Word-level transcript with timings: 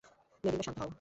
Melinda, 0.43 0.63
শান্ত 0.67 0.79
হও। 0.81 0.89